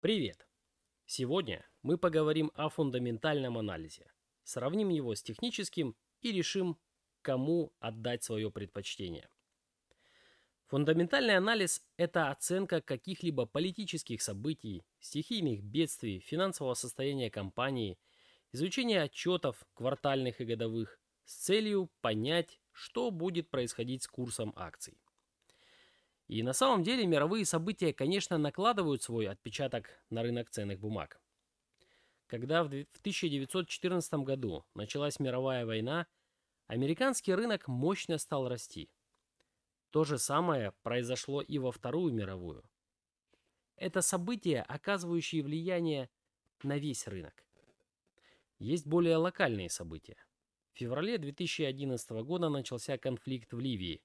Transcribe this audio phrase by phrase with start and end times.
[0.00, 0.46] Привет!
[1.06, 4.12] Сегодня мы поговорим о фундаментальном анализе.
[4.44, 6.78] Сравним его с техническим и решим,
[7.20, 9.28] кому отдать свое предпочтение.
[10.66, 17.98] Фундаментальный анализ– это оценка каких-либо политических событий, стихийных бедствий, финансового состояния компании,
[18.52, 24.96] изучение отчетов квартальных и годовых с целью понять, что будет происходить с курсом акций.
[26.28, 31.20] И на самом деле мировые события, конечно, накладывают свой отпечаток на рынок ценных бумаг.
[32.26, 36.06] Когда в 1914 году началась мировая война,
[36.66, 38.90] американский рынок мощно стал расти.
[39.90, 42.62] То же самое произошло и во Вторую мировую.
[43.76, 46.10] Это события, оказывающие влияние
[46.62, 47.46] на весь рынок.
[48.58, 50.18] Есть более локальные события.
[50.74, 54.02] В феврале 2011 года начался конфликт в Ливии,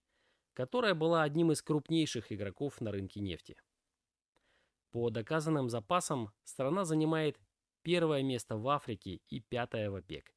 [0.53, 3.57] которая была одним из крупнейших игроков на рынке нефти.
[4.91, 7.39] По доказанным запасам страна занимает
[7.81, 10.33] первое место в Африке и пятое в ОПЕК.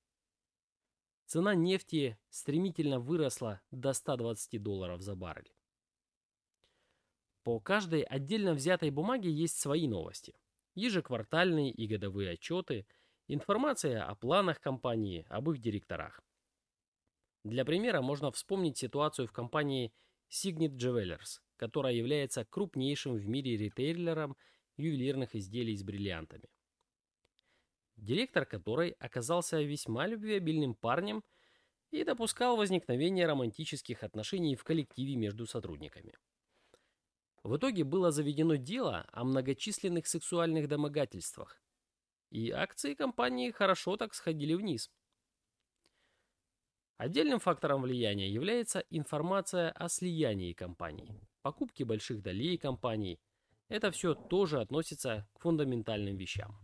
[1.26, 5.52] Цена нефти стремительно выросла до 120 долларов за баррель.
[7.42, 10.38] По каждой отдельно взятой бумаге есть свои новости.
[10.74, 12.86] Ежеквартальные и годовые отчеты,
[13.28, 16.20] информация о планах компании, об их директорах.
[17.44, 19.92] Для примера можно вспомнить ситуацию в компании
[20.30, 24.36] Signet Jewelers, которая является крупнейшим в мире ритейлером
[24.76, 26.48] ювелирных изделий с бриллиантами.
[27.96, 31.24] Директор которой оказался весьма любвеобильным парнем
[31.90, 36.14] и допускал возникновение романтических отношений в коллективе между сотрудниками.
[37.42, 41.62] В итоге было заведено дело о многочисленных сексуальных домогательствах,
[42.30, 44.90] и акции компании хорошо так сходили вниз–
[46.96, 53.20] Отдельным фактором влияния является информация о слиянии компаний, покупке больших долей компаний.
[53.68, 56.56] Это все тоже относится к фундаментальным вещам.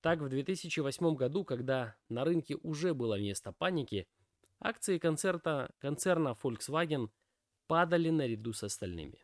[0.00, 4.08] Так, в 2008 году, когда на рынке уже было место паники,
[4.58, 7.10] акции концерта, концерна Volkswagen
[7.66, 9.22] падали наряду с остальными.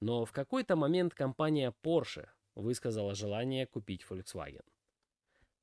[0.00, 4.64] Но в какой-то момент компания Porsche высказала желание купить Volkswagen,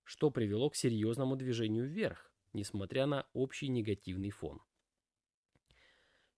[0.04, 4.62] что привело к серьезному движению вверх несмотря на общий негативный фон.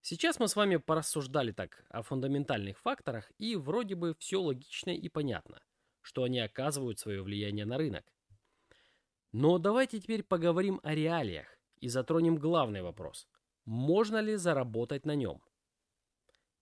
[0.01, 5.09] Сейчас мы с вами порассуждали так о фундаментальных факторах, и вроде бы все логично и
[5.09, 5.61] понятно,
[6.01, 8.03] что они оказывают свое влияние на рынок.
[9.31, 11.47] Но давайте теперь поговорим о реалиях
[11.79, 13.27] и затронем главный вопрос.
[13.65, 15.41] Можно ли заработать на нем?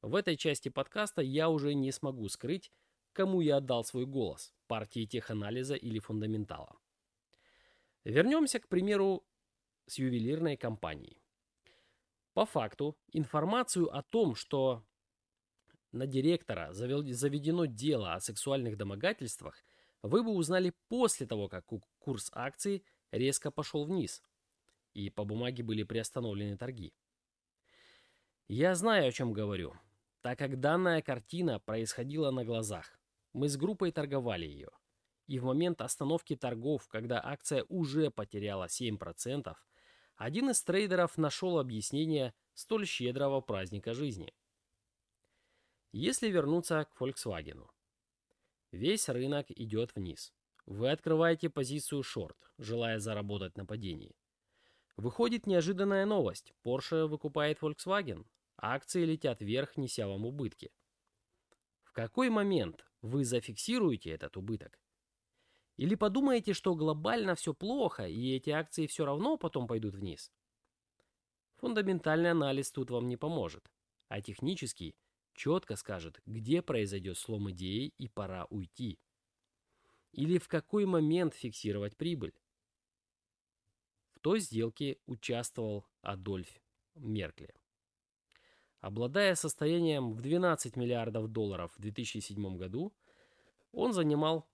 [0.02, 2.72] В этой части подкаста я уже не смогу скрыть,
[3.14, 6.78] кому я отдал свой голос– партии теханализа или фундаментала.
[8.04, 9.26] Вернемся, к примеру,
[9.90, 11.22] с ювелирной компанией.
[12.34, 14.84] По факту, информацию о том, что
[15.92, 19.64] на директора заведено дело о сексуальных домогательствах,
[20.02, 21.66] вы бы узнали после того, как
[21.98, 24.24] курс акций резко пошел вниз,
[24.94, 26.94] и по бумаге были приостановлены торги.
[28.48, 29.74] Я знаю, о чем говорю,
[30.22, 33.00] так как данная картина происходила на глазах.
[33.34, 34.70] Мы с группой торговали ее.
[35.28, 39.56] И в момент остановки торгов, когда акция уже потеряла 7%,
[40.20, 44.34] один из трейдеров нашел объяснение столь щедрого праздника жизни.
[45.94, 47.66] Если вернуться к Volkswagen.
[48.72, 50.34] Весь рынок идет вниз.
[50.66, 54.14] Вы открываете позицию шорт, желая заработать на падении.
[54.98, 56.54] Выходит неожиданная новость.
[56.66, 58.26] Porsche выкупает Volkswagen.
[58.58, 60.74] Акции летят вверх, неся вам убытки.
[61.84, 64.82] В какой момент вы зафиксируете этот убыток?
[65.80, 70.30] Или подумаете, что глобально все плохо, и эти акции все равно потом пойдут вниз?
[71.56, 73.72] Фундаментальный анализ тут вам не поможет,
[74.10, 74.94] а технический
[75.36, 79.00] четко скажет, где произойдет слом идеи и пора уйти.
[80.12, 82.34] Или в какой момент фиксировать прибыль.
[84.16, 86.62] В той сделке участвовал Адольф
[86.96, 87.56] Меркли.
[88.82, 92.94] Обладая состоянием в 12 миллиардов долларов в 2007 году,
[93.72, 94.46] он занимал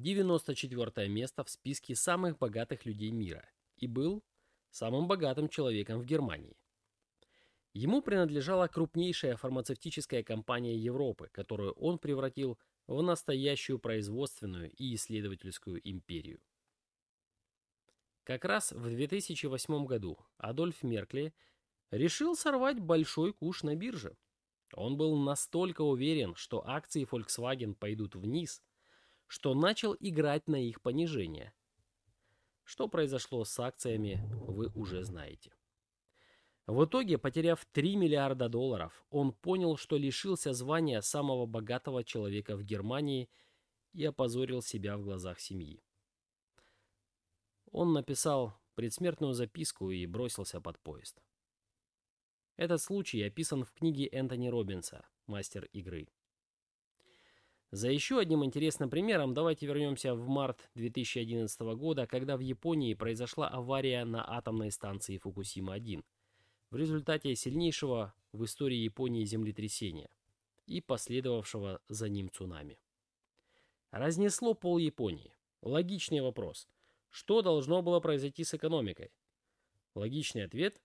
[0.00, 4.24] 94 место в списке самых богатых людей мира и был
[4.70, 6.56] самым богатым человеком в Германии.
[7.72, 16.40] Ему принадлежала крупнейшая фармацевтическая компания Европы, которую он превратил в настоящую производственную и исследовательскую империю.
[18.24, 21.34] Как раз в 2008 году Адольф Меркли
[21.90, 24.16] решил сорвать большой куш на бирже.
[24.72, 28.62] Он был настолько уверен, что акции Volkswagen пойдут вниз,
[29.30, 31.52] что начал играть на их понижение.
[32.64, 35.54] Что произошло с акциями, вы уже знаете.
[36.66, 42.64] В итоге, потеряв 3 миллиарда долларов, он понял, что лишился звания самого богатого человека в
[42.64, 43.30] Германии
[43.92, 45.80] и опозорил себя в глазах семьи.
[47.70, 51.22] Он написал предсмертную записку и бросился под поезд.
[52.56, 56.08] Этот случай описан в книге Энтони Робинса «Мастер игры».
[57.72, 63.48] За еще одним интересным примером давайте вернемся в март 2011 года, когда в Японии произошла
[63.48, 66.04] авария на атомной станции Фукусима-1
[66.70, 70.10] в результате сильнейшего в истории Японии землетрясения
[70.66, 72.80] и последовавшего за ним цунами.
[73.92, 75.32] Разнесло пол Японии.
[75.62, 76.68] Логичный вопрос.
[77.08, 79.12] Что должно было произойти с экономикой?
[79.94, 80.80] Логичный ответ.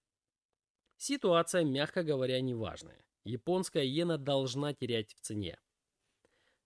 [0.98, 3.04] Ситуация, мягко говоря, неважная.
[3.24, 5.58] Японская иена должна терять в цене.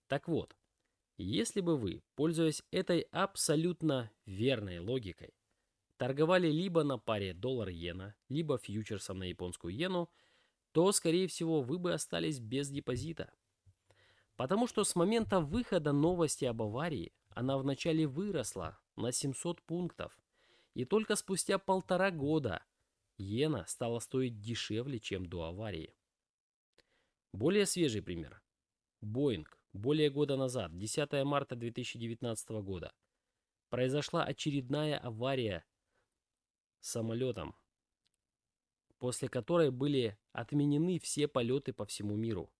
[0.10, 0.58] Так вот,
[1.18, 5.36] если бы вы, пользуясь этой абсолютно верной логикой,
[5.98, 10.10] торговали либо на паре доллар-иена, либо фьючерсом на японскую иену,
[10.72, 13.32] то, скорее всего, вы бы остались без депозита.
[14.36, 20.18] Потому что с момента выхода новости об аварии она вначале выросла на 700 пунктов,
[20.74, 22.64] и только спустя полтора года
[23.20, 25.94] иена стала стоить дешевле, чем до аварии.
[27.32, 28.42] Более свежий пример.
[29.02, 32.94] Боинг более года назад, 10 марта 2019 года,
[33.70, 35.66] произошла очередная авария
[36.82, 37.56] с самолетом,
[38.98, 42.52] после которой были отменены все полеты по всему миру.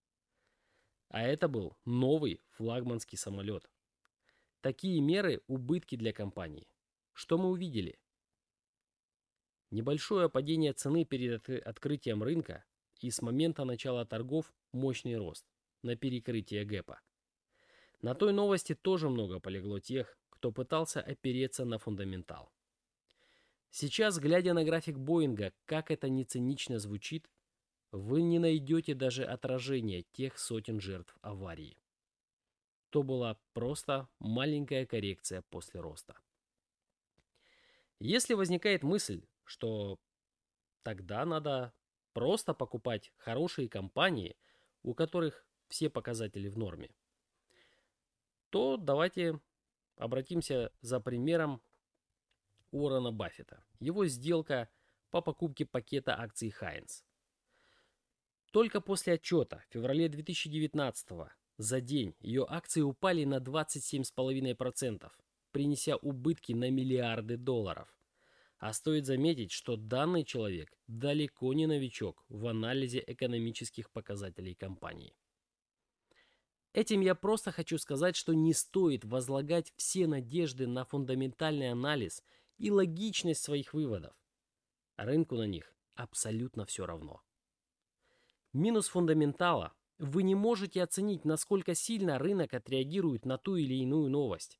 [1.08, 3.68] А это был новый флагманский самолет.
[4.60, 6.68] Такие меры– убытки для компании.
[7.12, 7.98] Что мы увидели?
[9.70, 12.64] Небольшое падение цены перед открытием рынка
[13.00, 15.46] и с момента начала торгов мощный рост
[15.82, 17.00] на перекрытие гэпа.
[18.02, 22.50] На той новости тоже много полегло тех, кто пытался опереться на фундаментал.
[23.70, 27.30] Сейчас, глядя на график Боинга, как это не цинично звучит,
[27.92, 31.76] вы не найдете даже отражения тех сотен жертв аварии.
[32.88, 36.16] То была просто маленькая коррекция после роста.
[38.00, 40.00] Если возникает мысль, что
[40.82, 41.74] тогда надо
[42.12, 44.36] просто покупать хорошие компании,
[44.82, 46.90] у которых все показатели в норме,
[48.50, 49.40] то давайте
[49.96, 51.62] обратимся за примером
[52.72, 53.64] Уоррена Баффета.
[53.80, 54.68] Его сделка
[55.10, 57.04] по покупке пакета акций Хайнс.
[58.52, 61.08] Только после отчета в феврале 2019
[61.56, 65.10] за день ее акции упали на 27,5%,
[65.52, 67.88] принеся убытки на миллиарды долларов.
[68.58, 75.14] А стоит заметить, что данный человек далеко не новичок в анализе экономических показателей компании.
[76.72, 82.22] Этим я просто хочу сказать, что не стоит возлагать все надежды на фундаментальный анализ
[82.58, 84.14] и логичность своих выводов.
[84.96, 87.22] Рынку на них абсолютно все равно.
[88.52, 94.58] Минус фундаментала– вы не можете оценить, насколько сильно рынок отреагирует на ту или иную новость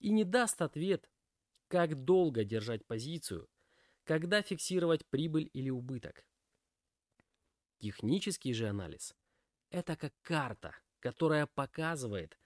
[0.00, 1.08] и не даст ответ,
[1.68, 3.48] как долго держать позицию,
[4.02, 6.26] когда фиксировать прибыль или убыток.
[7.78, 9.14] Технический же анализ–
[9.70, 12.38] это как карта– которая показывает,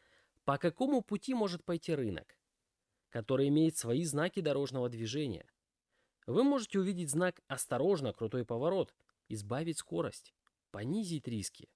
[0.44, 2.38] по какому пути может пойти рынок,
[3.10, 5.46] который имеет свои знаки дорожного движения.
[6.26, 8.12] Вы можете увидеть знак «Осторожно!
[8.12, 8.94] Крутой поворот!»
[9.28, 10.34] избавить скорость,
[10.70, 11.70] понизить риски.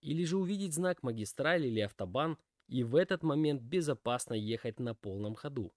[0.00, 2.38] Или же увидеть знак магистраль или автобан
[2.68, 5.74] и в этот момент безопасно ехать на полном ходу.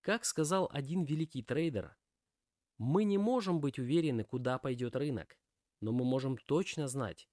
[0.00, 1.96] Как сказал один великий трейдер,
[2.78, 5.36] мы не можем быть уверены, куда пойдет рынок,
[5.80, 7.28] но мы можем точно знать,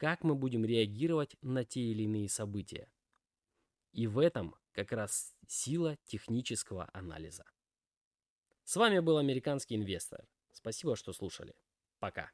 [0.00, 2.90] как мы будем реагировать на те или иные события.
[3.92, 7.44] И в этом как раз сила технического анализа.
[8.64, 10.26] С вами был американский инвестор.
[10.52, 11.54] Спасибо, что слушали.
[11.98, 12.30] Пока.